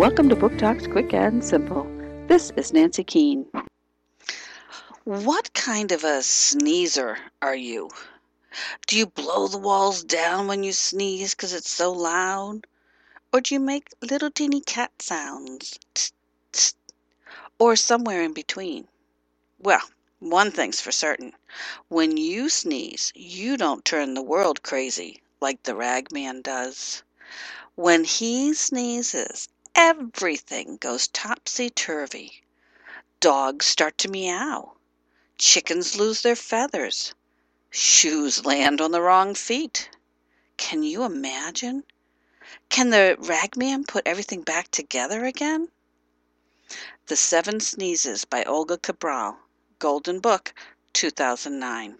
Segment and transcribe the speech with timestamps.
[0.00, 1.86] Welcome to Book Talks Quick and Simple.
[2.26, 3.44] This is Nancy Keane.
[5.04, 7.90] What kind of a sneezer are you?
[8.86, 12.66] Do you blow the walls down when you sneeze because it's so loud?
[13.30, 15.78] Or do you make little teeny cat sounds?
[15.92, 16.14] Tsk,
[16.52, 16.76] tsk,
[17.58, 18.88] or somewhere in between?
[19.58, 19.82] Well,
[20.18, 21.34] one thing's for certain.
[21.88, 27.02] When you sneeze, you don't turn the world crazy like the ragman does.
[27.74, 32.42] When he sneezes, everything goes topsy turvy.
[33.20, 34.76] Dogs start to meow.
[35.38, 37.14] Chickens lose their feathers.
[37.70, 39.90] Shoes land on the wrong feet.
[40.56, 41.84] Can you imagine?
[42.68, 45.68] Can the ragman put everything back together again?
[47.06, 49.38] The Seven Sneezes by Olga Cabral.
[49.78, 50.52] Golden Book,
[50.92, 51.98] 2009.